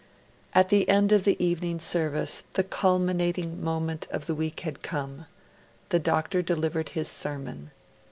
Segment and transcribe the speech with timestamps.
[0.55, 5.27] At the end of the evening service, the culminating moment of the week had come:
[5.89, 7.69] the Doctor delivered his sermon.